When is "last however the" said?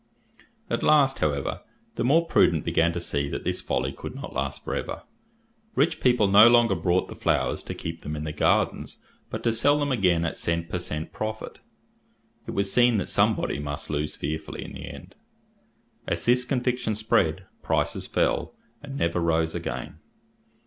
0.81-2.03